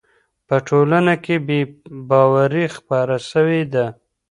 په 0.47 0.55
ټولنه 0.67 1.13
کي 1.23 1.35
بې 1.47 1.59
باوري 2.09 2.65
خپره 2.75 3.15
سوې 3.31 3.61
ده. 3.73 3.85